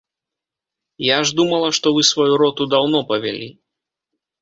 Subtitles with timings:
[1.09, 3.49] Я ж думала, што вы сваю роту даўно павялі.